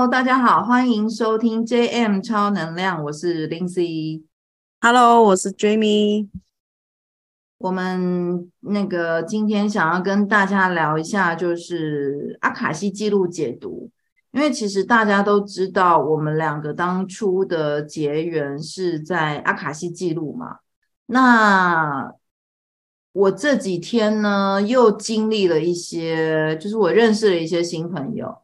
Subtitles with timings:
[0.00, 4.22] Hello，大家好，欢迎收听 JM 超能量，我是 Lindsay。
[4.80, 6.30] Hello，我是 Jamie。
[7.58, 13.90] 我们那个今天想要跟大家聊一下，就是阿卡西记录解读，
[14.30, 20.60] 因为其实大家都知道，我们两个当初的结缘是在阿卡西记录嘛。
[21.04, 22.10] 那
[23.12, 28.39] 我这几天呢，又经历了一些，就是我认识了一些新朋友。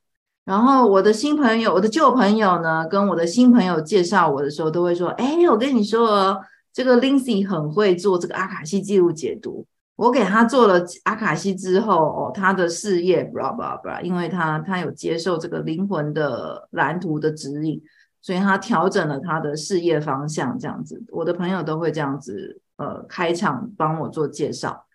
[0.46, 6.40] 然后我的新朋友，我的旧朋友呢，跟我的新朋友介绍我的时候，都会说：“哎，我跟你说，
[6.72, 9.66] 这个 Lindsay 很会做这个阿卡西记录解读。
[9.96, 17.82] 我给他做了阿卡西之后，哦，他的事业，blah blah blah，因为他他有接受这个灵魂的蓝图的指引，
[18.22, 21.02] 所以他调整了他的事业方向，这样子。
[21.10, 24.86] 我的朋友都会这样子，呃，开场帮我做介绍。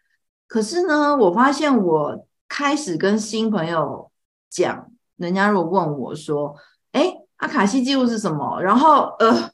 [0.48, 4.10] 可是呢，我发现我开始跟新朋友
[4.49, 4.88] 讲。
[5.22, 6.54] 人家如果问我说
[6.91, 9.50] ：“哎，阿卡西记录是什么？”然后呃，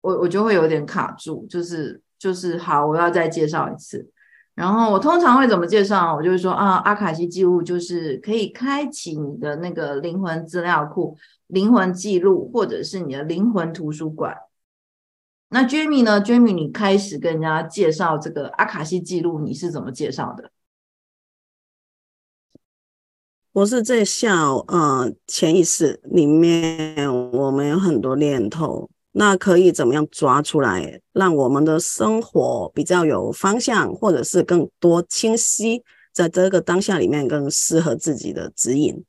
[0.00, 4.08] 我我就会有点卡住，就是就是好，我要再介绍一次。
[4.54, 6.14] 然后我通常会怎么介绍？
[6.14, 11.16] 我就会说啊，阿卡西记录就是可以开启你的那个灵魂资料库、
[11.48, 14.36] 灵魂记录，或者是你的灵魂图书馆。
[15.48, 20.50] 那 Jamie 呢？Jamie，你开始跟人家介绍这个阿卡西记录，你是怎么介绍的？
[23.52, 39.04] 我是在想，呃，潜意识里面我们有很多念头，那可以怎么样抓出来，让我们的生活比较有方向，或者是更多清晰，在这个当下里面更适合自己的指引。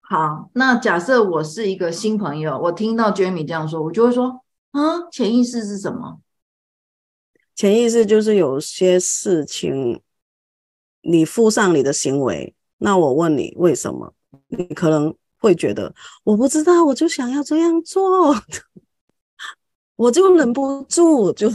[0.00, 6.20] 好，那假设我是一个新朋友，我听到 Jamie 这样说，我就会说，啊，潜意识是什么？
[7.54, 10.00] 潜意识就是有些事情，
[11.02, 12.54] 你附上你的行为。
[12.78, 14.14] 那我问你为什么？
[14.48, 18.34] 你可能会觉得我不知道，我就想要这样做，
[19.96, 21.50] 我就忍不住，就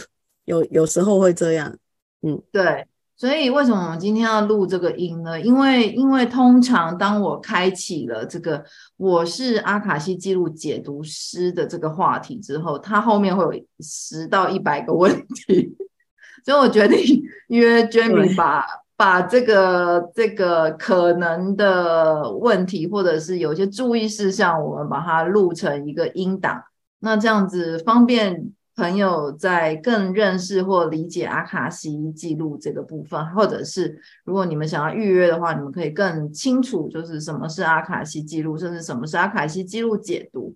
[0.45, 1.77] 有有时候会这样。
[2.21, 2.87] 嗯，对。
[3.15, 5.39] 所以为什么我们今天要录这个音呢？
[5.39, 8.61] 因为因为通常当我开启了这个
[8.97, 15.73] 我是阿卡西记录解读师的这个话题之后，它后面会有十到一百个问题，
[16.43, 18.65] 所以我决定约 Jamie 把。
[18.95, 26.63] 把这个这个可能的问题，或者是有些注意事项，我们把它录成一个音档。
[26.99, 40.53] 那这样子方便朋友在更认识或理解阿卡西记录这个部分，或者是如果你们想要预约的话，你们可以更清楚，就是什么是阿卡西记录，甚至什么是阿卡西记录解读。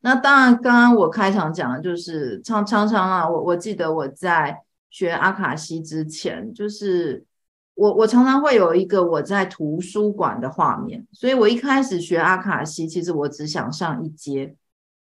[0.00, 4.58] 那当然，刚刚我开场讲的就是常常常啊，我我记得我在
[4.90, 7.24] 学阿卡西之前，就是。
[7.76, 14.56] 我我常常会有一个我在图书馆的画面，所以我一开始学阿卡西，其实我只想上一阶。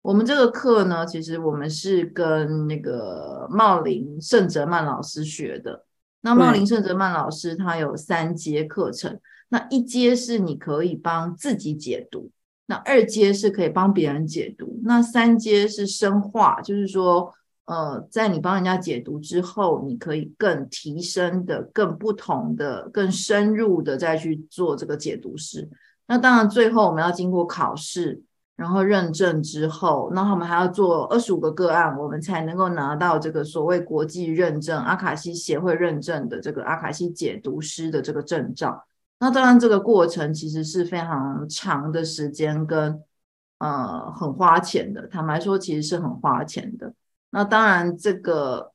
[0.02, 5.84] 我们这个课呢，其实我们是跟那个茂林圣哲曼老师学的。
[6.20, 12.30] 那茂林圣哲曼老师他有三阶课程，那一阶是你可以帮自己解读，
[12.66, 17.34] 那二阶是可以帮别人解读，那三阶是深化，就是说。
[17.70, 25.68] 呃，在你帮人家解读之后，你可以更提升的、更不同的、更深入的再去做这个解读师。
[26.08, 28.20] 那当然，最后我们要经过考试，
[28.56, 38.84] 然后认证之后，那我们还要做二十五个个案，我们才能够拿到这个所谓国际认证、阿卡西协会认证的这个阿卡西解读师的这个证照。
[39.20, 43.00] 那当然，这个过程其实是非常长的时间跟
[43.58, 45.06] 呃很花钱的。
[45.06, 46.92] 坦白说，其实是很花钱的。
[47.30, 48.72] 那当然，这个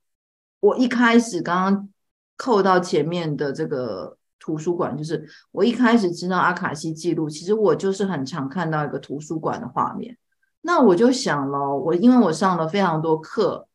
[0.62, 1.90] 我一开始刚刚
[2.38, 10.18] 扣到前面的这个图书馆，就是我一开始知道阿卡西记录，其实我就是很常看到一个图书馆的画面。
[10.62, 13.68] 那我就想了，我因为我上了非常多课，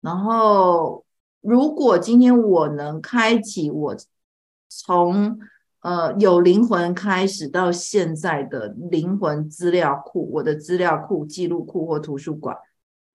[0.00, 1.04] 然后
[1.40, 3.96] 如果今天我能开启我
[4.68, 5.38] 从
[5.80, 12.56] 呃有灵魂开始到现在的灵魂资料库，我的资料库、记录库或图书馆。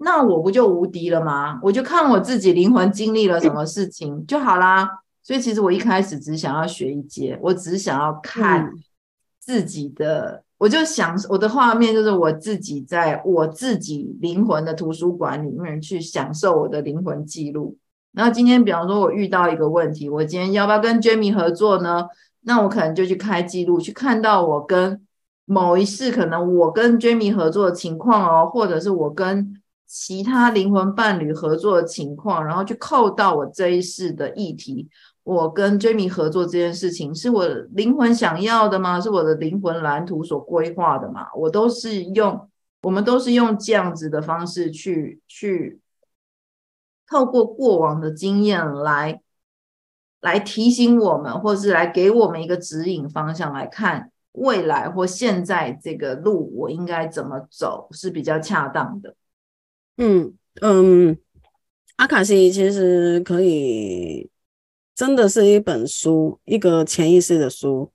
[0.03, 1.59] 那我不就无敌了吗？
[1.61, 4.89] 我就看我自己灵魂经历了什么事情就好啦。
[5.23, 8.71] 所以其实我一开始只想要学一阶，我只想要看
[9.39, 17.77] 自己的，嗯、我就想我的画面就是我自己在我自己灵魂的图书馆里面去享受我的灵魂记录。
[18.13, 22.07] 然后今天比方说我遇到一个问题，我今天要不要跟 Jamie 合作呢？
[22.41, 24.99] 那我可能就去开记录，去看到我跟
[25.45, 29.60] 某一世可能我跟 Jamie 合作的情况哦，或者是我跟
[29.93, 34.89] 其他灵魂伴侣合作的情况，然后去扣到我这一世的议题。
[35.23, 39.01] 我跟 Jamie 合作这件事情，是我灵魂想要的吗？
[39.01, 41.27] 是我的灵魂蓝图所规划的吗？
[41.35, 42.49] 我都是用，
[42.83, 45.81] 我们都是用这样子的方式去去
[47.05, 49.21] 透过过往的经验来
[50.21, 59.15] 来提醒我们，或是来给我们一个指引方向，来看未来或现在这个路我应该怎么走是比较恰当的。
[60.01, 61.17] 嗯嗯，
[61.97, 64.29] 阿卡西其实可以。
[64.93, 67.91] 真的是一本书，一个潜意识的书。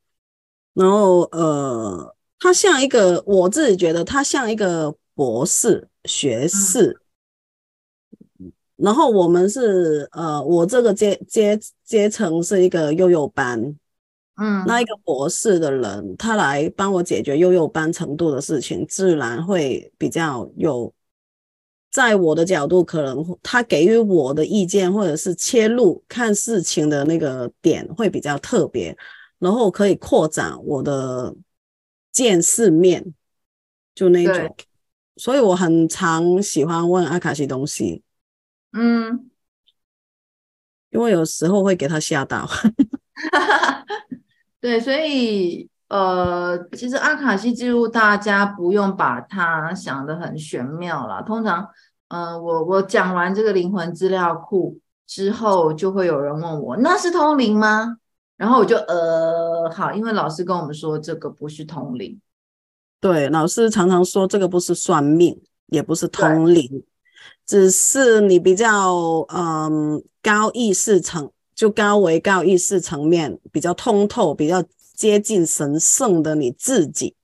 [0.72, 6.98] 然后，呃，它像一个，我自己觉得它像一个博士学士。
[8.40, 13.60] 嗯、然后我们是，呃，我这个阶阶阶层是一个幼幼班。
[14.36, 20.92] 嗯，那一个博士的人，他来帮我解决幼幼班程度的事情，自然会比较有。
[21.96, 28.94] 在我的角度，可能他给予我的意见或者是切入看事情的那个点会比较特别，
[29.38, 31.34] 然后可以扩展我的
[32.12, 33.14] 见世面，
[33.94, 34.54] 就那种。
[35.16, 38.02] 所以我很常喜欢问阿卡西东西，
[38.74, 39.30] 嗯，
[40.90, 42.46] 因为有时候会给他吓到。
[44.60, 51.68] 对，所以呃，其实阿卡西记录大家不用把它想得很玄妙啦，通常。
[52.08, 54.78] 嗯、呃，我我讲完这个灵魂资料库
[55.08, 57.96] 之后，就会有人问我，那是通灵吗？
[58.36, 62.20] 然后我就呃，好，因为老师跟我们说这个不是通灵。
[63.00, 66.84] 对，老师常常说这个不是算命，也不是通灵，
[67.44, 68.94] 只是你比较
[69.34, 74.62] 嗯高意识层，就高维高意识层面比较通透，比较
[74.96, 77.14] 接近神圣的你自己。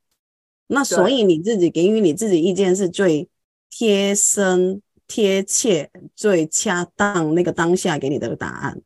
[0.67, 3.29] 那所以你自己给予你自己意见是最。
[3.75, 8.83] 贴身、贴切、最恰当那个当下给你的答案。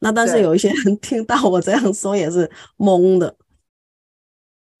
[0.00, 3.34] 那但是有一些人听到我这样说也是懵的。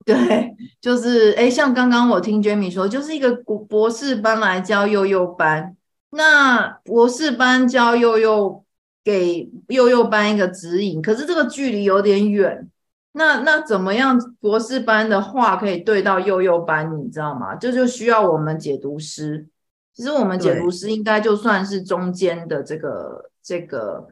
[0.04, 5.74] 对，就是哎，像刚刚我听 Jamie 说，就是一个博士班来教幼幼班。
[6.10, 8.62] 那博士班教幼幼，
[9.02, 12.68] 给幼幼班一个指引，可是这个距离有点远。
[13.16, 14.18] 那那怎么样？
[14.40, 17.54] 博士班的话可以对到幼幼班，你知道吗？
[17.54, 19.48] 这就，需要我们解读师。
[19.92, 24.08] 其实我们解读师应该就算是中间的这个这个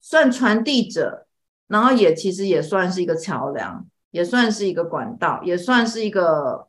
[0.00, 1.24] 算传递者，
[1.68, 6.66] 然后也其实也算是一个桥梁，也算是一个管道，也算是一个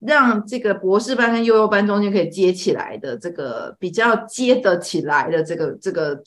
[0.00, 6.20] 让这个博士班跟幼幼班中间可以接起来的这个比较接得起来的这个这个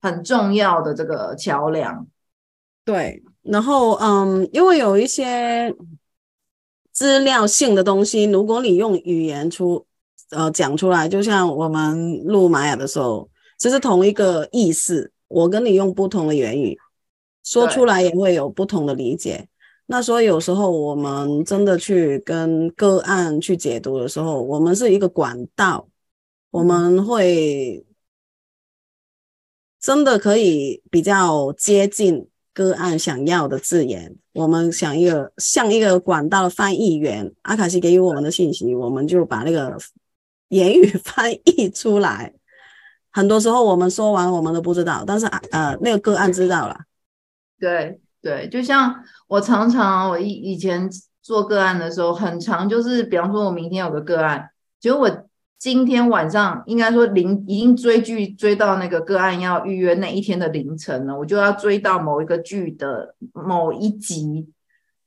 [0.00, 2.06] 很重要的这个桥梁。
[2.84, 3.24] 对。
[3.42, 5.74] 然后，嗯，因为有一些
[6.92, 9.84] 资料性的东西，如果你用语言出，
[10.30, 13.28] 呃，讲出来，就像我们录玛雅的时候，
[13.58, 16.78] 其实同一个意思，我跟你用不同的言语
[17.42, 19.48] 说出来，也会有不同的理解。
[19.86, 25.88] 那所以有时候我们真的去跟个案去解读的时候，我们是一个管道，
[26.50, 27.84] 我们会
[29.80, 32.28] 真的可以比较接近。
[32.54, 39.76] 个案想要的字眼，我们想一个像一个管道的翻译员，阿卡西给予我们的信息，我们就把那个
[40.48, 42.32] 言语翻译出来。
[43.10, 46.76] 很多时候我们说完我们都不知道，但是呃那个个案知道了。
[47.58, 50.90] 对对，就像我常常我以以前
[51.22, 55.28] 做个案的时候，很长就是，比方说我明天有个个案，结果我。
[55.62, 64.48] 今天晚上应该说凌已经追剧追到那个个案要预约那一天的凌晨了，我就要追到某一个剧的某一集，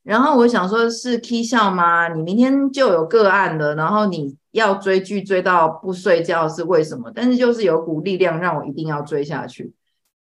[0.01, 2.07] 然后我想说是 K 笑吗？
[2.07, 7.11] 你明天就有个案了，然后你要追剧追到不睡觉是为什么？
[7.13, 9.73] 但是就是有股力量让我一定要追下去。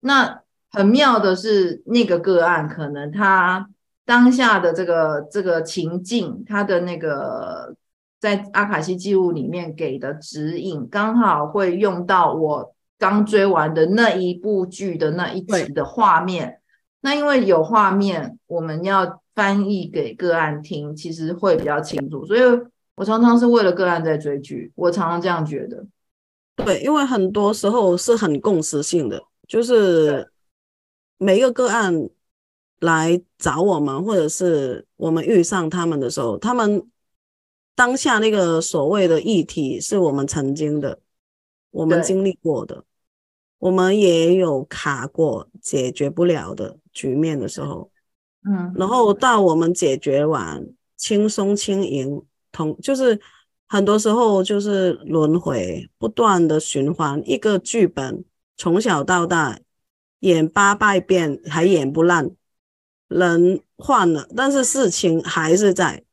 [0.01, 3.69] 那很妙的是那个个案可能他
[4.03, 7.73] 当下的这个这个情境，他的那个。
[8.19, 16.59] 在阿卡西记录里面给的指引，刚好会用到我刚追完的那一部剧的那一集的画面。
[16.99, 22.25] 那因为有画面，我们要翻译给个案听，其实会比较清楚。
[22.25, 22.41] 所以
[22.95, 25.85] 我常常是为了个案在追剧，我常常这样觉得。
[26.57, 30.29] 对，因为很多时候是很共识性的，就是
[31.17, 32.09] 每一个个案
[32.81, 36.85] 来找我们，或者是我们遇上他们的时候，他们。
[37.79, 40.99] 当下那个所谓的议题是我们曾经的，
[41.71, 42.83] 我们经历过的，
[43.57, 47.89] 我们也有卡过解决不了的局面的时候，
[48.45, 50.67] 嗯，然后到我们解决完
[50.97, 52.21] 轻松轻盈，
[52.51, 53.17] 同就是
[53.69, 58.25] 很多时候就是轮回，不断的循环一个剧本，
[58.57, 59.57] 从小到大
[60.19, 62.29] 演八百遍还演不烂，
[63.07, 66.03] 人换了，但是事情还是在，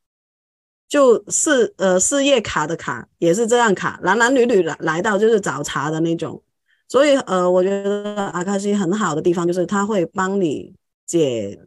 [0.89, 6.43] 就是呃事业卡的卡也是这样卡，男男女女来来到就是找茬的那种，
[6.89, 10.75] 所以呃，我觉得阿卡西很好的地方就是他会帮你
[11.05, 11.59] 解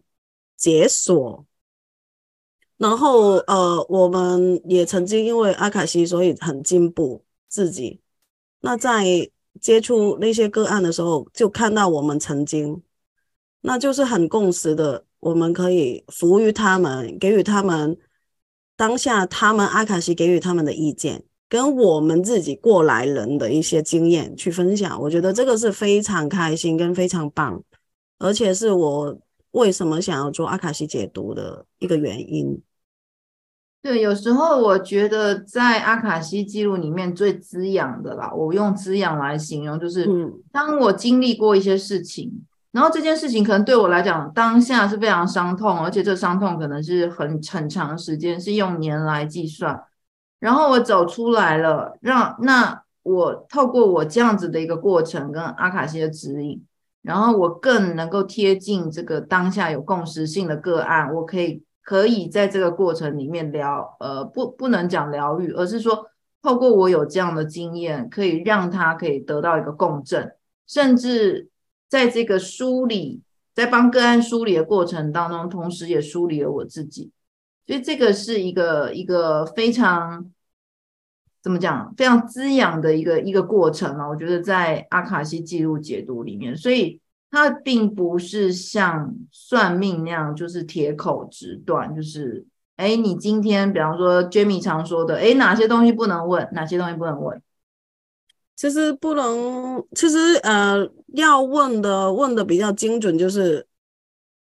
[0.56, 1.46] 解锁。
[2.78, 8.00] 然后，呃，我们也曾经因为阿卡西，所以很进步自己。
[8.62, 12.82] 那在接触那些个案的时候，就看到我们曾经，
[13.60, 17.98] 那就是很共识的，我们可以服务于他们，给予他们
[18.80, 25.02] 当下他们阿卡西给予他们的意见，跟我们自己过来人的一些经验去分享。
[25.02, 27.62] 我觉得这个是非常开心跟非常棒，
[28.20, 29.20] 而且是我
[29.52, 32.58] 为什么想要做阿卡西解读的一个原因。
[33.82, 40.10] 对，有时候我觉得在阿卡西记录里面最滋养的啦，我用滋养来形容，就是
[40.54, 42.32] 当我经历过一些事情，
[42.72, 49.84] 然后这件事情可能对我来讲当下是非常伤痛，而且这伤痛可能是很很长时间，是用年来计算，
[50.40, 56.64] 然后我走出来了，让那我透过我这样子的一个过程跟阿卡西的指引，
[57.02, 61.64] 然后我更能够贴近这个当下有共识性的个案，我可以。
[61.82, 66.06] 可以在这个过程里面疗，呃，不，不能讲疗愈，而是说
[66.40, 70.32] 透过我有这样的经验，可以让他可以得到一个共振，
[70.68, 71.50] 甚至
[71.90, 73.22] 在这个梳理，
[73.54, 77.12] 在帮个案梳理的过程当中，同时也梳理了我自己，
[77.68, 80.32] 所以这个是一个一个非常
[81.42, 87.02] 怎么讲，非常滋养的一个一个过程啊，我觉得在阿卡西记录解读里面，所以。
[87.32, 92.44] 它并不是像算命那样，就是铁口直断，就是
[92.76, 97.40] 哎，你今天比方说 Jamie 常说的，哎，哪些东西不能问，哪些东西不能问？
[98.60, 103.66] 其实不能，其实呃，要问的问的比较精准，就是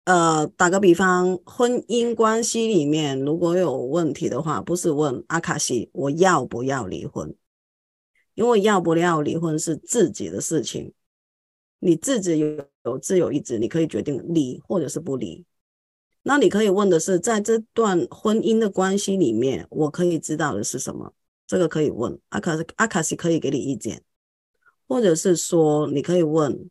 [0.04, 7.34] 呃，打个比方，婚姻关系里面如果有问题的话，不是问阿卡西我要不要离婚，
[8.34, 10.92] 因为要不要离婚是自己的事情。
[11.80, 15.44] 你自己有有自由意志，你可以决定离或者是不离。
[16.22, 21.12] 那你可以问的是，在这段婚姻的关系里面，我可以知道的是什么？
[21.47, 24.03] 这个可以问阿卡西，阿卡西可以给你意见，
[24.88, 26.69] 或者是说，你可以问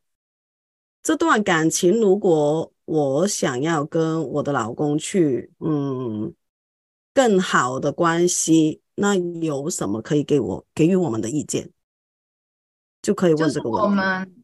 [1.02, 6.34] 这段感情，如果我想要跟我的老公去，嗯，
[7.14, 11.72] 更好的关系，那有什么可以给我给予我们的意见？
[13.02, 13.86] 就可以问这个问题。
[13.86, 14.36] 我们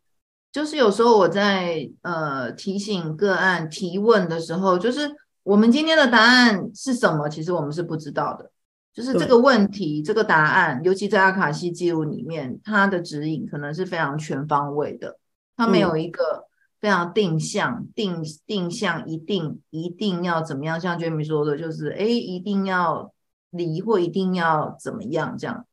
[0.52, 5.10] 就是有时候我在呃提醒个案提问的时候，就是
[5.44, 7.28] 我们今天的答案是什么？
[7.28, 8.50] 其实我们是不知道的。
[8.93, 15.17] 就是这个问题，这个答案，尤其在阿卡西记录里面，它的指引可能是非常全方位的，
[15.55, 16.45] 它没有一个
[16.79, 20.79] 非常定向、定定向一定一定要怎么样。
[20.79, 23.13] 像 Jamie 说的，就是诶，一定要
[23.50, 25.65] 离或一定要怎么样这样。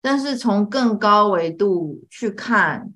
[0.00, 2.92] 但是从更高维度去看。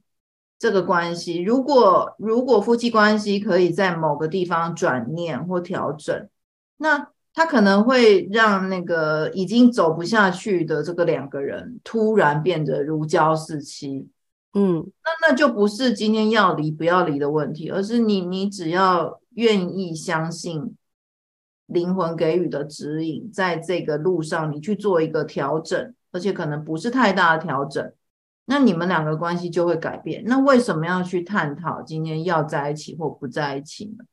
[0.62, 6.28] 这个关系，如果如果夫妻关系可以在某个地方转念或调整，
[6.76, 7.08] 那
[7.40, 14.06] 他可能会让那个已经走不下去的这个两个人突然变得如胶似漆。
[14.52, 20.76] 嗯，那那就不是今天要离不要离的问题，而是你你只要愿意相信
[21.64, 27.90] 灵魂给予的指引，在这个路上你去做一个调整，而且可能不是太大的调整。
[28.44, 30.22] 那你们两个关系就会改变。
[30.26, 34.04] 那为什么要去探讨今天要在一起或不在一起呢？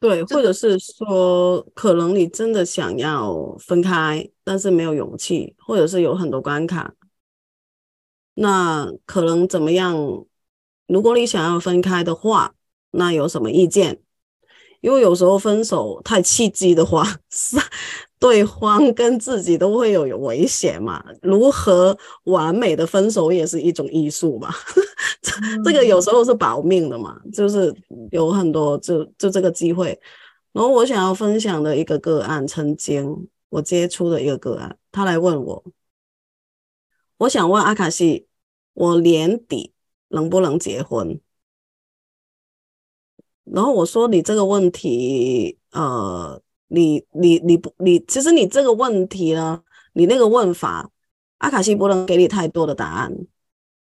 [0.00, 6.94] 对，或者是说，可能你真的想要分开，但是没有勇气，或者是有很多关卡。
[8.34, 10.24] 那可能怎么样？
[10.86, 12.54] 如果你想要分开的话，
[12.92, 14.00] 那有什么意见？
[14.80, 17.56] 因为有时候分手太契机的话， 是。
[18.18, 21.04] 对方跟自己都会有有危险嘛？
[21.22, 24.52] 如何完美的分手也是一种艺术嘛？
[25.64, 27.72] 这个有时候是保命的嘛，就是
[28.10, 29.98] 有很多就就这个机会。
[30.52, 35.64] 然后我想要分享的一个个案，曾经我接触的一个个案，他来问我，
[37.18, 38.26] 我想问阿卡西，
[38.74, 39.72] 我年底
[40.08, 41.20] 能不能结婚？
[43.44, 46.42] 然后我说你这个问题，呃。
[46.68, 50.90] 你你你不你，其实你这个问题呢，你那个问法，
[51.38, 53.12] 阿卡西不能给你太多的答案，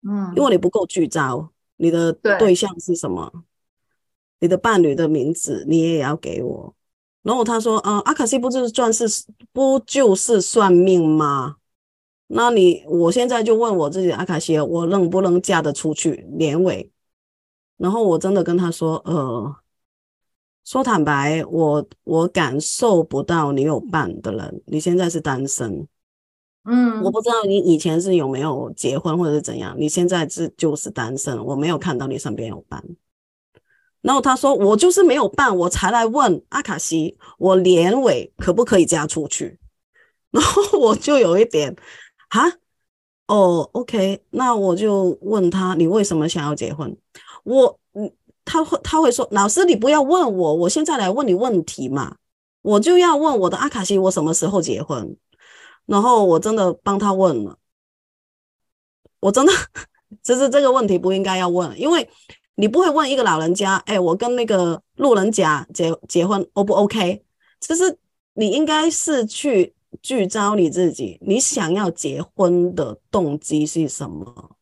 [0.03, 3.45] 嗯，因为你不够聚焦，你的对象是什么？
[4.39, 6.75] 你的伴侣的名字你也要给我。
[7.23, 9.05] 然后他说，啊、呃，阿卡西不就是算是
[9.53, 11.57] 不就是算命吗？
[12.29, 16.27] 那你我现在就问我自己，阿卡西，我能不能嫁得出去？
[16.39, 16.91] 年尾，
[17.77, 19.55] 然后我真的跟他说，呃，
[20.65, 25.87] 说坦白，我我感受不到你有伴的人，你现在是单身。
[26.65, 32.85] 嗯，我不知道你以前是有没有结婚或者是怎样，你现在是就是单身，我没有看到你身边有伴。
[34.03, 39.59] 然后他说，我就是没有伴，我才来问阿卡西，我年尾可不可以嫁出去？
[40.31, 41.75] 然后我就有一点，
[42.29, 42.47] 啊，
[43.27, 46.97] 哦，OK，那我就问他，你为什么想要结婚？
[47.45, 47.80] 我，嗯，
[48.45, 52.17] 他会他会说，老师你不要问我，我现在来问你问题嘛，
[52.63, 55.17] 我就要问我的阿卡西，我什么时候结婚？
[55.87, 57.59] 然后我真的帮他问了，
[59.21, 59.53] 我真的，
[60.23, 62.09] 其实这个问题不应该要问，因为
[62.55, 67.25] 你不会问一个老人家，哎，我跟那个路人甲结结婚，O 不 OK？
[67.61, 67.99] 其实
[68.35, 74.57] 你应该是去聚焦你自己，你想要结婚的动机是什么？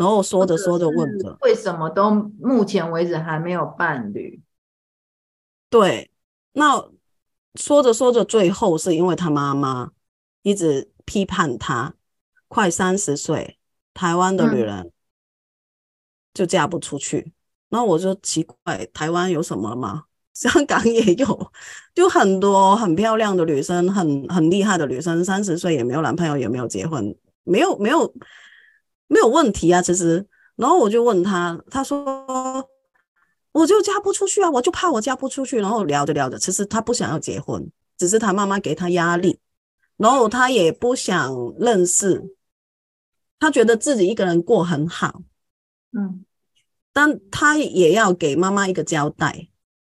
[0.00, 4.40] 然后说着说着问着，为什么都目前为止还没有伴侣？
[5.68, 6.10] 对，
[6.52, 6.88] 那
[7.54, 9.90] 说着说着，最后是因为他妈妈。
[10.42, 11.92] 一直批判他，
[12.48, 13.58] 快三十岁，
[13.92, 14.90] 台湾的女人
[16.32, 17.18] 就嫁不出去。
[17.18, 17.32] 嗯、
[17.68, 20.04] 然后我就奇怪，台湾有什么吗？
[20.32, 21.52] 香港也有，
[21.94, 27.14] 就很多很漂亮的女生，很很厉害的女生，三十岁也没有男朋友，也没有结婚，
[27.44, 28.10] 没有没有
[29.10, 29.82] 没有问题啊。
[29.82, 30.24] 其实，
[30.54, 32.66] 然后我就问他，他说
[33.52, 35.58] 我就嫁不出去啊，我就怕我嫁不出去。
[35.58, 39.40] 然后聊着聊着，其实他不想要结婚，只是他妈妈给他压力。
[39.96, 42.24] 然后他也不想认识，
[43.38, 45.20] 他觉得自己一个人过很好，
[45.92, 46.24] 嗯，
[46.94, 49.50] 但他也要给妈妈一个交代，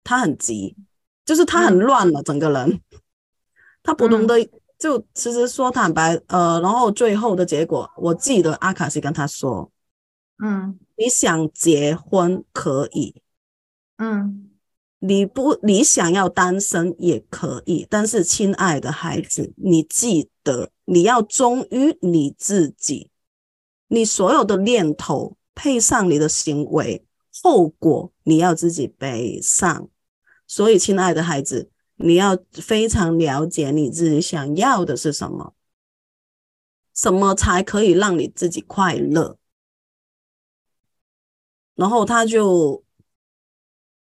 [0.03, 0.75] 他很急，
[1.24, 2.82] 就是他很乱了，整个人，嗯、
[3.82, 4.36] 他不懂得，
[4.84, 9.72] 就其实说坦白，呃，然后最后的结果，我记得阿卡西跟他说，
[10.44, 13.16] 嗯，你想结婚可以，
[13.96, 14.50] 嗯。
[15.00, 23.10] 你不，你想要单身也可以，但是亲爱的孩子，你记得你要忠于你自己，
[23.88, 27.06] 你所有的念头配上你的行为，
[27.41, 29.89] 后果你要自己背上。
[30.48, 35.53] 所以，亲爱的孩子，你要非常了解你自己想要的是什么，
[36.93, 39.38] 什么才可以让你自己快乐。
[41.75, 42.84] 然后他就。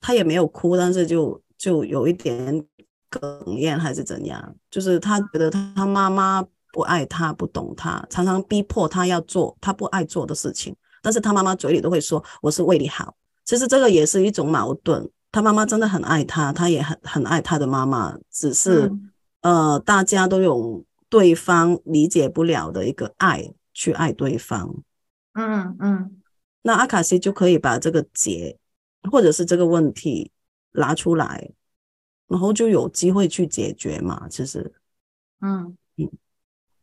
[0.02, 2.66] 他也没有哭，但是就就有一点
[3.10, 13.14] 哽咽还是怎样，就是他觉得他妈妈不爱他，不懂他，常常逼迫他要做他不爱做的事情，但是他妈妈嘴里都会说我是为你好。
[13.44, 19.12] 其实这个也是一种矛盾，他妈妈真的很爱他，他也很很爱他的妈妈，只是、嗯、
[19.42, 24.82] 呃大家都有对方理解不了的一个爱去爱对方。
[25.34, 26.20] 嗯嗯，
[26.62, 28.56] 那阿卡西就可以把这个结。
[29.10, 30.30] 或者是这个问题
[30.72, 31.52] 拿出来，
[32.28, 34.28] 然后就有机会去解决嘛。
[34.28, 34.74] 其实，
[35.40, 36.10] 嗯嗯，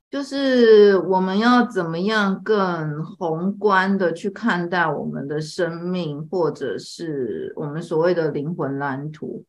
[0.09, 9.43] 就是我们要怎么样更宏观的去看待我们的生命，或者是我们所谓的灵魂蓝图。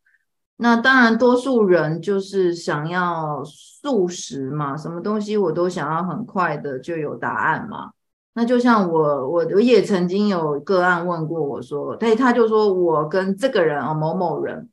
[0.57, 7.93] 那当然，多数人就是想要速食嘛，什么东西我都想要很快的就有答案嘛。
[8.35, 14.69] 那就像我，我我也曾经有个案问过我说，对，他就说我跟这个人啊某某人，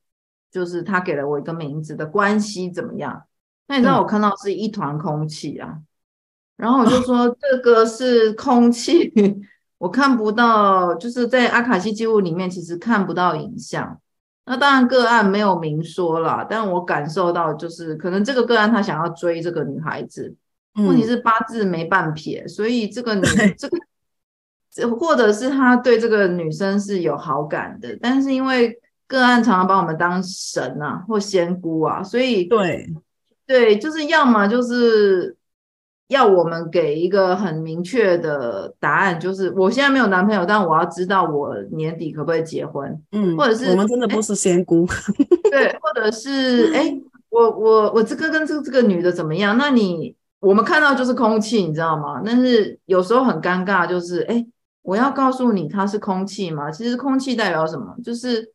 [0.51, 3.21] 就是他给了我一个名字的关系怎么样？
[3.67, 5.79] 那你知道我看到是一团空气啊，
[6.57, 9.11] 然后我就说 这个是空气，
[9.77, 13.99] 我看不到，就是在阿卡西记录里面其实看不到影像。
[14.45, 20.35] 那当然个案没有明说了，但我感受到就是可能这个个案他想要追这个女孩子。
[20.75, 23.21] 问题是八字没半撇，嗯、所以这个女
[23.57, 32.93] 这个，或者是他对这个女生是有好感的，但是因为个案常常把我们当神啊或仙姑啊，所以对
[33.47, 35.35] 对，就是要么就是
[36.07, 44.87] 要我们给一个很明确的答案，就是我现在没有男朋友，但我要知道我年底可不可以结婚，嗯，或者是我们真的不是仙姑，
[45.49, 49.57] 对，或者是哎、 欸，我我我这个跟这个这个女的怎么样？
[49.57, 50.15] 那你。
[50.41, 52.21] 我们看到就是空气，你知道吗？
[52.23, 54.45] 但是有时候很尴尬，就是哎，
[54.83, 56.69] 我要告诉你它是空气吗？
[56.69, 57.95] 其实空气代表什么？
[58.03, 58.51] 就是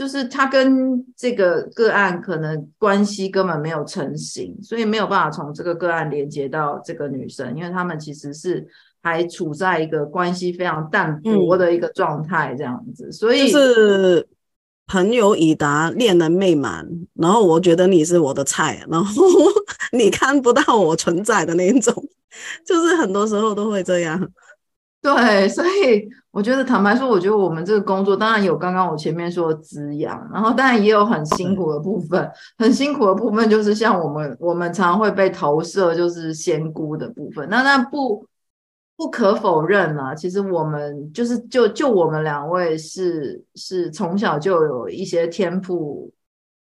[0.00, 8.66] 就是他跟这个个案可能关系根本没有成型，所以没有办法从这个个案连接到这个女生，因为他们其实是
[9.02, 13.12] 还处在一个关系非常淡薄的一个状态，这样子。
[13.12, 14.26] 所以就是
[14.86, 19.22] 朋友已达，恋人未满，然后我觉得你是我的菜，然后
[19.92, 21.94] 你看不到我存在的那一种，
[22.64, 24.18] 就是很多时候都会这样。
[25.02, 38.26] 对，所以我觉得坦白说，我觉得我们这个工作当然有刚刚我前面说的滋养，然后当然也有很辛苦的部分，很辛苦的部分就是像我们我们常会被投射就是仙姑的部分，那那不。
[38.96, 46.12] 不可否认啊，其实我们就是就就我们两位是是从小就有一些天赋，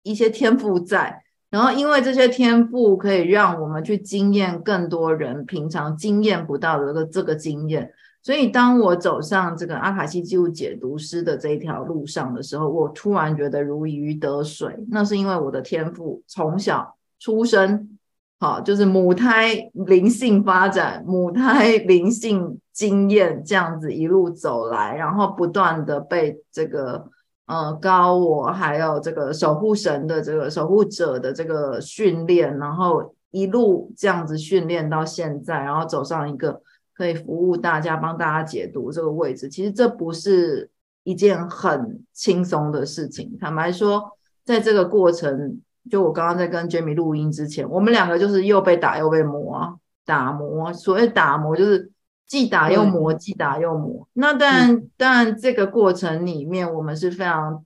[0.04, 7.91] 一些天赋在，然后因为这些天赋可以让我们去经验更多人平常经验不到的这个这个经验，
[8.22, 17.98] 所以当我走上这个阿卡西记录解读师的这一条路上的时候，我突然觉得如鱼得水，那是因为我的天赋从小出生。
[18.42, 27.06] 好，就是母胎灵性发展，母胎灵性经验这样子一路走来，然后不断的被这个
[27.48, 36.62] 呃高我还有这个守护神的这个守护者的这个训练，然后一路这样子训练到现在，然后走上一个
[37.00, 39.48] 可以服务大家、帮大家解读这个位置。
[39.48, 40.70] 其实这不是
[41.04, 44.12] 一件很轻松的事情，坦白说，
[44.44, 45.62] 在这个过程。
[45.90, 50.72] 就我刚刚在跟 Jamie 录音之前，我们两个就是又被打又被磨，打磨。
[50.72, 51.90] 所谓打磨，就是
[52.28, 54.08] 既打又磨，既打又磨。
[54.14, 57.66] 那但但这个过程里面，我们是非常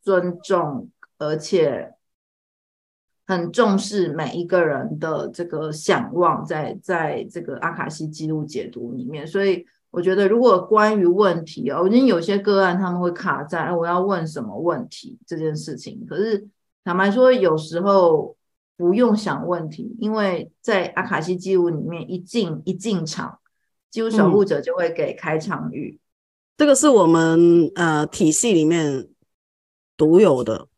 [0.00, 0.88] 尊重，
[1.18, 1.92] 而且
[3.28, 9.24] 很重视每一个人的这个想望在，在在这个阿卡西记录解读里面。
[9.24, 16.48] 所以我觉得，如果关于问题哦，我觉得有些个案他们会卡在，哎，我要问什么问题这件事情，可是。
[16.84, 18.34] 坦白说，有时候
[18.74, 23.40] 不用想问题，因为在阿卡西记录里面一进一进场，
[23.90, 25.98] 记录守护者就会给开场语。
[25.98, 26.00] 嗯、
[26.56, 29.06] 这个是我们呃体系里面
[29.98, 30.68] 独有的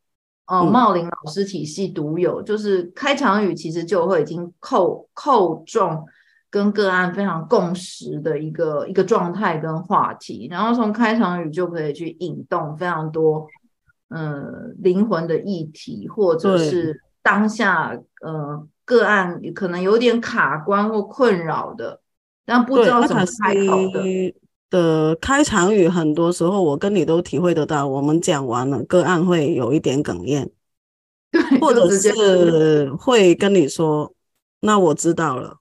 [0.51, 6.05] 哦，茂林老师体系独有，就是开场语其实就会已经扣扣中
[6.49, 13.47] 跟个案非常共识的一个一个状态跟话题，然后从开场语就可以去引动非常多。
[14.09, 22.01] 嗯，灵魂的议题，或者是当下呃个案可能有点卡关或困扰的，
[22.45, 24.35] 但不知道怎么开口的。
[24.71, 30.49] 的开场语，很多时候我跟你都体会得到，我们讲完了，个案会有一点哽咽，
[31.61, 34.11] 或者是 会跟你说
[34.61, 35.57] ：“那我知道了，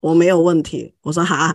[0.00, 1.54] 我没有问题。”我说：“哈，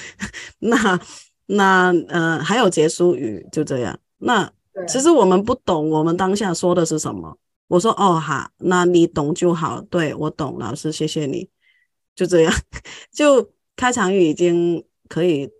[0.60, 1.00] 那
[1.46, 4.52] 那呃还有结束语，就这样。”那
[4.88, 7.38] 其实我们不懂，我们当下说的是什么。
[7.68, 9.80] 我说哦哈，那你懂就好。
[9.82, 11.48] 对，我懂，老师谢谢你。
[12.14, 12.52] 就这样，
[13.12, 15.50] 就开场语已经可以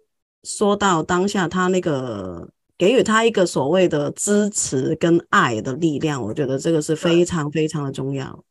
[0.46, 8.42] 说到当下，他那个给予他一个所谓的支持跟爱的力量，我觉得这个是非常非常的重要。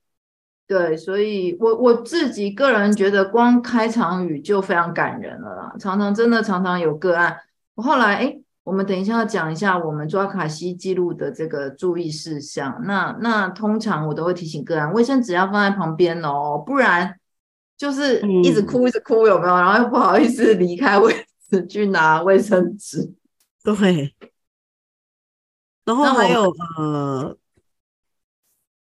[0.68, 5.76] 对，所以我我自己个人觉得，光开场语就非常感人了啦。
[5.80, 7.36] 常常真的常常有个案，
[7.74, 8.40] 我后来哎。
[8.66, 12.82] 我们等一下要讲一下我们抓卡西记录的这个注意事项。
[12.84, 17.16] 那那通常我都会提醒个案，卫生纸要放在旁边哦，不然
[17.78, 19.56] 就是一直哭一直哭，有没有？
[19.56, 23.14] 然后又不好意思离开位置去拿卫生纸。
[23.64, 24.16] 对。
[25.84, 27.38] 然后还有呃，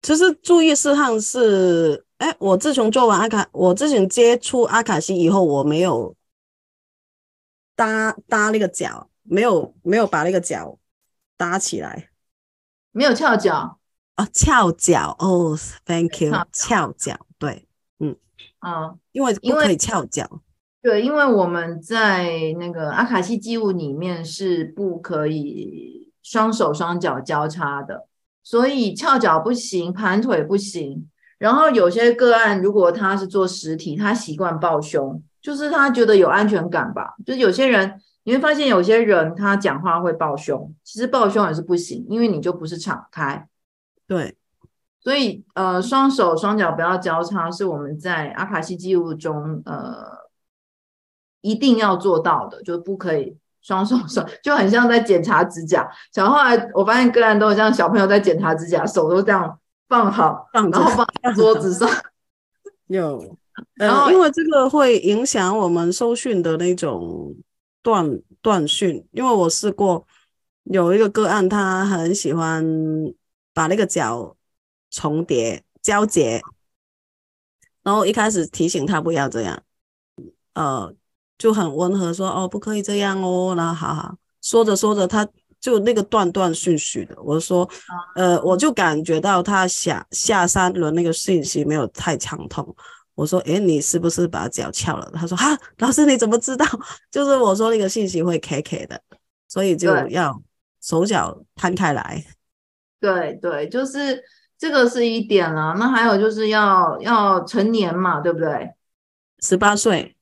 [0.01, 6.15] 其实注意事项是，哎，我自从做完阿卡，我自从接触阿卡西以后，我没有
[7.75, 9.05] 搭搭那个脚。
[9.31, 10.79] 没有没有把那个脚
[11.37, 12.09] 搭起来，
[12.89, 13.77] 没有翘脚
[14.15, 17.67] 啊，翘脚哦，Thank you，翘脚，对，
[17.99, 18.17] 嗯
[18.57, 20.41] 啊，因为不可以翘脚，
[20.81, 28.07] 对，因为我们在那个阿卡西记录里面是不可以双手双脚交叉的，
[28.43, 31.09] 所以翘脚不行，盘腿不行。
[31.37, 38.01] 然后有些个案，如果他是做实体，他习惯抱胸，就是他觉得有安全感吧，就是有些人。
[38.25, 43.47] 你会发现有些人他讲话会抱胸，其实抱胸也是不行，因为你就不是敞开。
[44.05, 44.35] 对，
[44.99, 50.18] 所以呃，双手双脚不要交叉，是我们在阿卡西记录中呃
[51.41, 55.89] 一定要做到的，就是不可以双手双，就很像在检查指甲。
[56.13, 61.89] 然后后来我发现个案都像小朋友在检查指甲，手都这样放好，放然后放 在桌子上。
[62.87, 63.37] 有，
[63.75, 67.35] 然后因为这个会影响我们收讯的那种。
[67.81, 70.05] 断断讯，因为我试过
[70.63, 72.61] 有一个个案，他很喜欢
[73.53, 74.35] 把那个脚
[74.91, 76.41] 重叠交接，
[77.81, 79.63] 然后一开始提醒他不要这样，
[80.55, 80.93] 呃，
[81.39, 85.27] 就很温和说哦，不可以这样哦，然后好好说着说着，他
[85.59, 87.15] 就那个断断续续的。
[87.23, 87.67] 我说，
[88.15, 92.75] 呃，我就感觉到他下下三轮那个信息没有太畅通。
[93.15, 95.11] 我说，诶，你是不是把脚翘了？
[95.13, 96.65] 他说，哈，老师你怎么知道？
[97.11, 99.01] 就是我说那个信息会 K K 的，
[99.47, 100.41] 所以就要
[100.81, 102.23] 手脚摊开来。
[103.01, 104.23] 对对，就是
[104.57, 105.75] 这个是一点了。
[105.77, 108.73] 那还有就是要要成年嘛，对不对？
[109.41, 110.15] 十八岁，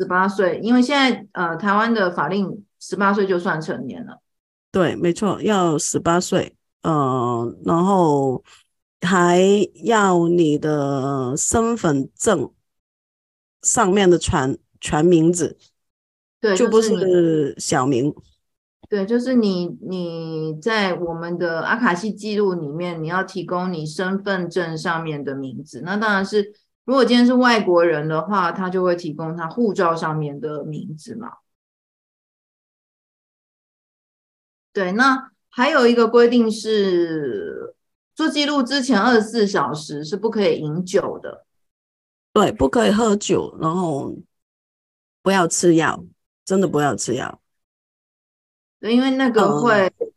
[0.00, 4.20] 十八岁，因为现在呃台湾的法令十八岁就算成年了。
[4.72, 8.42] 对，没错，要十八岁，呃，然后。
[9.02, 9.40] 还
[9.82, 12.52] 要你的身份证
[13.62, 15.56] 上面的全全名字，
[16.38, 18.14] 对，就不是小名。
[18.90, 25.80] 对，就是你你在我们的阿卡西记录里面，你要提供你身份证上面的名字。
[25.80, 26.52] 那当然是，
[26.90, 31.34] 如果今天是外国人的话，他就会提供他护照上面的名字嘛。
[34.72, 37.76] 对，那还有一个规定是。
[38.12, 41.46] 做记录之前二十四小时是不可以饮酒的，
[42.34, 44.14] 对，不可以喝酒，然后
[45.22, 46.04] 不要吃药，
[46.44, 47.40] 真的不要吃药。
[48.80, 50.12] 对，因为那个会，嗯、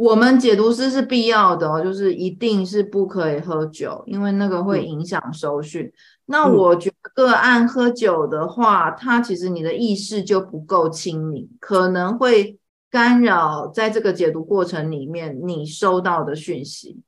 [0.00, 5.84] 我们解读师是必要的哦，就是一定是不可以喝酒，因为那个会影响收讯。
[5.84, 5.92] 嗯、
[6.24, 12.58] 那我觉得个案喝酒的话，他其实你的意识就不够清明，可能会
[12.88, 17.02] 干扰在这个解读过程里面你收到的讯息。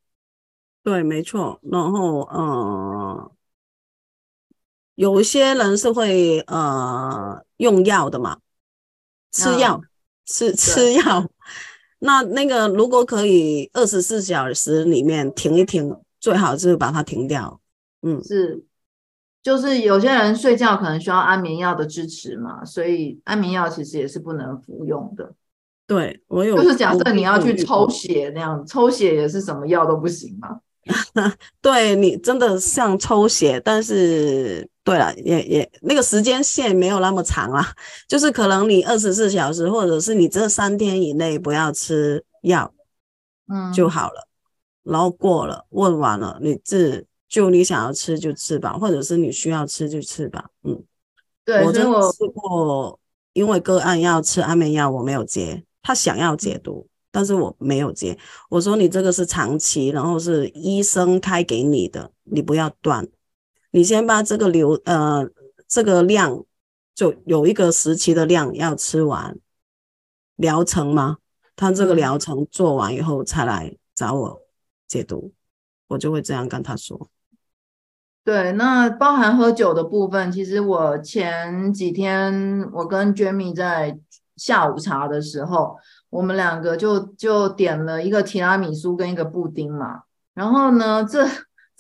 [0.85, 1.59] 对，没错。
[1.63, 3.33] 然后，呃，
[4.97, 8.37] 有一些人是会呃用药的嘛，
[9.31, 9.89] 吃药，嗯、
[10.27, 11.27] 吃吃药。
[12.05, 17.61] 那那个如果可以二十四小时里面停一停，最好是把它停掉。
[18.03, 18.65] 嗯，是，
[19.43, 25.33] 就是有些人睡觉可能需要安眠药的支持嘛，所以安眠药其实也是不能服用的。
[25.87, 30.59] 对，我有，就是假设你要去抽血那样，抽血也是什么药都不行嘛。
[31.63, 37.75] 对，你真的像抽血，但是对了，也也那个时间线没有那么长啦，
[38.09, 42.73] 就是可能你二十四小时，或者是你这三天以内不要吃药，
[43.49, 44.29] 嗯，就好了。
[44.85, 50.47] 嗯、然后过了问完了，你自就你想要吃就吃吧，或者是你需要吃就吃吧。
[50.65, 50.83] 嗯，
[51.45, 52.99] 对，我真的试过，
[53.33, 56.87] 因为个案要吃安眠药，我没有接，他想要解读。
[56.87, 58.19] 嗯但是我没有接，
[58.49, 63.07] 我说你这个是长期，然后是医生开给你的，你不要断，
[63.73, 65.29] 你先把这个流呃
[65.67, 66.45] 这个量
[66.95, 69.37] 就有一个时期的量要吃完
[70.37, 71.17] 疗程吗？
[71.57, 74.41] 他这个疗程做完以后才来找我
[74.87, 75.33] 解读，
[75.89, 77.11] 我就会这样跟他说。
[78.25, 83.99] 对，那包含喝酒的部分，其实我前几天我跟 Jamie 在
[84.37, 85.77] 下午茶的时候。
[86.13, 90.03] 我们两个就就点了一个提拉米苏跟一个布丁嘛，
[90.35, 91.27] 然后呢，这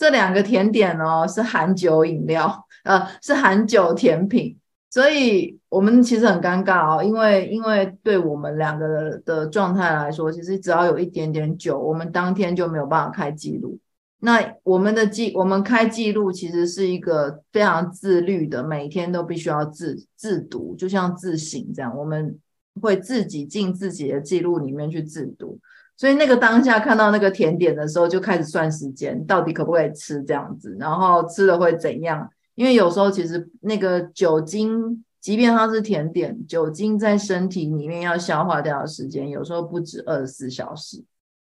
[0.02, 4.58] 这两个甜点哦是含酒饮料， 呃，是含酒甜品，
[4.90, 13.78] 所以我们其实很尴尬哦，因为因为对我们两个的的状态来说，其实只要有一点点酒，我们当天就没有办法开记录。
[14.18, 22.36] 那我们的记我们开记录其实是一个非常自律的，每天都必须要自自读，就像自省这样，我们。
[22.80, 25.58] 会自己进自己的记录里面去自读，
[25.96, 32.28] 所以那个当下看到那个甜点的时候，就开始算时间，到底可不可以吃这样子，然后吃了会怎样？
[32.54, 41.04] 因为有时候其实那个酒精，即便它是甜点，酒精在身体里面要消化掉的时间，有时候不止二十四小时。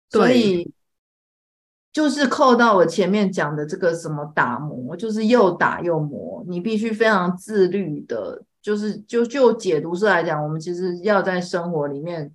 [0.09, 0.71] 所以
[1.93, 8.43] 就是扣到我前面讲的这个什么打磨，就是又打又磨，你必须非常自律的。
[8.61, 12.29] 就是就就解读师来讲，我们其实要在生活里面，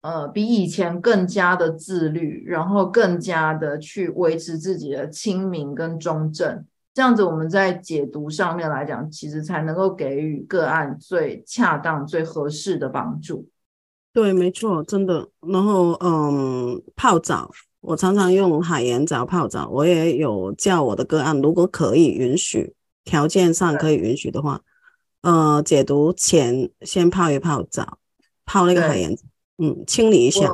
[0.00, 13.48] 呃，比以前更加的自律，然后更加的去维持自己的清明跟中正，这样子我们在解读上面来讲，其实才能够给予个案最恰当、最合适的帮助。
[14.12, 15.28] 对，没错，真的。
[15.40, 24.60] 然后，嗯，泡澡，我常常用海盐澡泡澡，我也有叫我的个案，如果可以允许，条件上可以允许的话。
[25.22, 27.98] 呃，解读前先泡一泡澡，
[28.44, 29.16] 泡那个海盐，
[29.58, 30.50] 嗯，清理一下。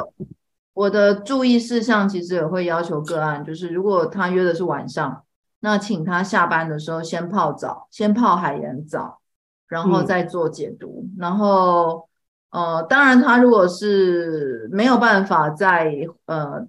[0.73, 5.23] 我，的注意事项其实也会要求个案，就是如果他约的是晚上，
[5.61, 9.21] 那请他下班的时候先泡澡，先泡海盐澡，
[9.69, 11.05] 然后再做解毒。
[11.05, 12.09] 嗯、然后，
[12.51, 16.67] 呃，当然他如果是没有办法在呃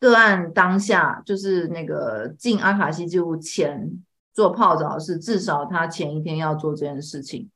[0.00, 4.02] 个案当下，就是那个进阿卡西记录前。
[4.34, 7.50] 做泡澡是至少他前一天要做这件事情，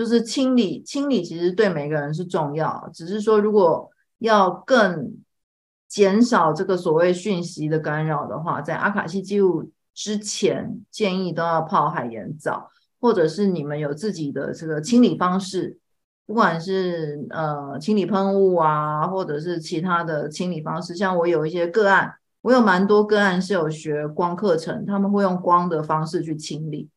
[0.00, 2.88] 就是清理清理，其实对每个人是重要。
[2.94, 5.14] 只是说，如果要更
[5.86, 15.76] 减少这个所谓讯息的干扰的话，在阿卡西记录之前，建议都要泡海盐澡，或者是你们有自己的这个清理方式，
[16.24, 20.96] 不管是呃清理喷雾啊，或者是其他的清理方式。
[20.96, 26.88] 像我有一些个案，我有蛮多个案是有学光课程，他们会用光的方式去清理。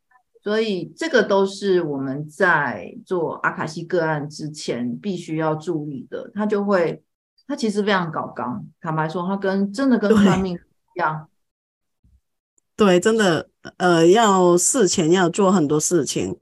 [0.44, 6.30] 所以这个都是我们在做阿卡西个案之前必须要注意的。
[6.36, 7.02] 他就会，
[7.48, 10.54] 他其实非常搞刚，坦白说，他跟真的跟算命
[10.96, 11.30] 一样。
[12.76, 16.38] 对，对，真的，呃，要事前要做很多事情。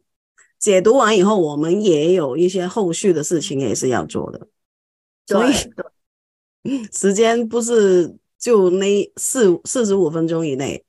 [0.58, 4.48] 解读完以后，我们也有一些后续的事情也是要做的。
[5.28, 5.54] 所以，
[6.92, 10.84] 时间不是就那四四十五分钟以内。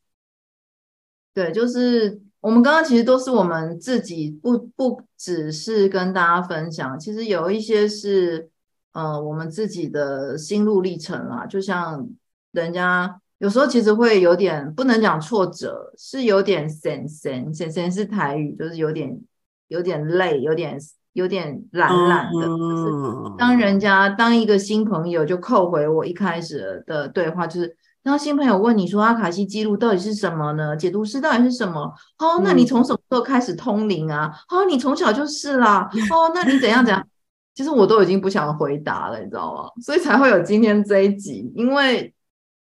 [1.35, 2.23] 对，就是。
[2.43, 8.51] 我们刚刚其实都是我们自己不不只是跟大家分享，其实有一些是
[8.93, 11.47] 呃我们自己的心路历程啦。
[11.47, 12.05] 就像
[12.51, 19.21] 人家有时候其实会有点不能讲挫折，是有点神神神神是台语，就是有点
[19.69, 20.77] 有点累，有点
[21.13, 22.45] 有点懒懒的。
[22.45, 27.77] 就是当人家当一个新朋友就扣回我一开始的对话，就是。
[28.03, 30.77] 当新朋友问你说阿卡西记录到底是什么呢？
[30.77, 31.83] 解读师到底是什么？
[32.19, 34.33] 哦，那你从什么时候开始通灵啊？
[34.49, 35.89] 哦，你从小就是啦。
[36.11, 37.07] 哦，那你怎样怎样？
[37.55, 39.71] 其实我都已经不想回答了，你知道吗？
[39.81, 42.13] 所以才会有今天这一集，因为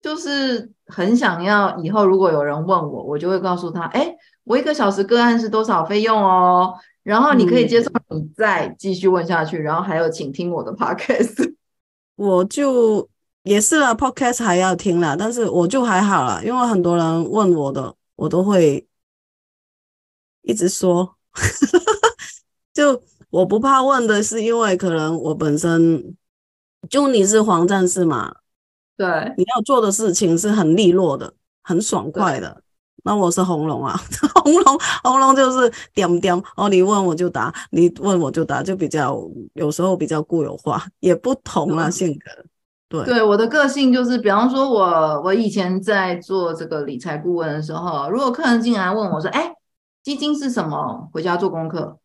[0.01, 6.73] 就是很想要以后如果有人问我，我就会告诉他，哎，我一个小时个案是多少费用哦？
[7.03, 9.57] 然后你可以接受，你再继续问下去。
[9.57, 11.53] 然后还有，请听我的 podcast，
[12.15, 13.09] 我就。
[13.43, 18.87] 也是啦，Podcast 还要听啦，但是我就还好啦，因为很多人问我的，我都会
[20.43, 21.15] 一直说，
[22.71, 23.01] 就
[23.31, 26.15] 我不怕问的是，因为可能我本身
[26.87, 28.35] 就你是黄战士嘛，
[28.95, 32.61] 对，你要做的事情是很利落的，很爽快的，
[33.03, 33.99] 那我是红龙啊，
[34.43, 39.19] 红龙红龙就是点点哦，你问我就答，你问我就答，就比较
[39.53, 42.29] 有时候比较固有化，也不同啦性格。
[42.91, 49.53] 对，对，我的个性就是，比方说我，我我以前在做这个理财顾问的时候，如果客人进来问我说：“哎，
[50.03, 51.97] 基金是什么？”回家做功课。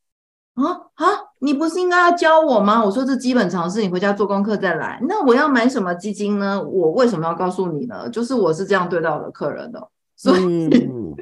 [0.54, 1.04] 啊啊，
[1.40, 2.84] 你不是应该要教我吗？
[2.84, 5.00] 我说这基本常识，你回家做功课再来。
[5.08, 6.62] 那我要买什么基金呢？
[6.62, 8.08] 我为什么要告诉你呢？
[8.08, 9.88] 就是我是这样对待我的客人的。
[10.14, 11.14] 所以，嗯、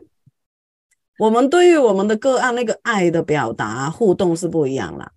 [1.18, 5.10] 我们对于我们的个案那个爱的表达互动是不一样啦。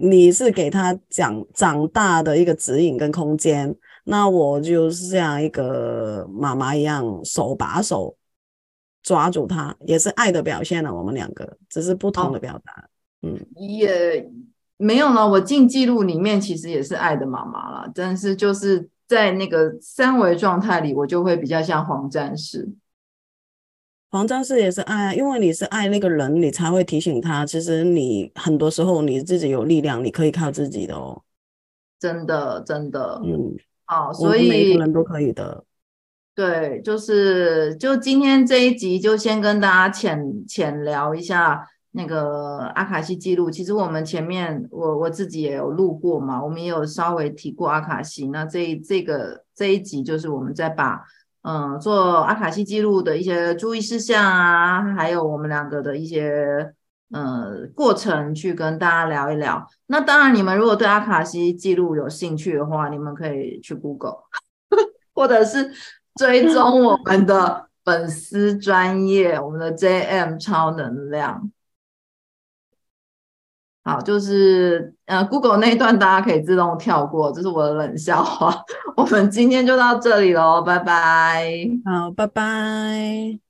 [0.00, 8.16] 你是给他讲长大的一个指引跟空间，那我就是像一个妈妈一样手把手
[9.02, 10.94] 抓住他，也是爱的表现了。
[10.94, 12.88] 我们两个只是不同的表达，
[13.22, 14.30] 哦、嗯，也
[14.76, 15.28] 没有了。
[15.28, 22.68] 我进记录里面其实也是爱的妈妈了，但是就是在那个三维状态里，我就会比较像黄战士。
[24.10, 27.44] 黄战士也是爱，因为你是爱那个人，你才会提醒他。
[27.44, 31.22] 其实你很多时候你自己有力量，你可以靠自己的哦。
[32.00, 35.62] 真的，真的，嗯，好，所以每个人都可以的。
[36.34, 43.50] 对，就是就今天这一集，就先跟大家浅浅聊一下那个阿卡西记录。
[43.50, 48.28] 其实我们前面我我自己也有录过嘛，我们也有稍微提过阿卡西。
[48.28, 51.04] 那这这个这一集就是我们再把。
[51.42, 56.74] 嗯，做阿卡西记录的一些注意事项啊，还有我们两个的一些
[57.10, 59.66] 呃过程，去跟大家聊一聊。
[59.86, 64.18] 那当然，你们如果对阿卡西记录有兴趣的话，你们可以去 Google，
[65.14, 65.70] 或者是
[66.16, 71.50] 追踪我们的粉丝专业，我们的 JM 超能量。
[73.88, 78.54] 好，就是呃，Google 那一段大家可以自动跳过，这是我的冷笑话。
[78.98, 81.50] 我们今天就到这里喽，拜拜。
[81.86, 83.47] 好，拜拜。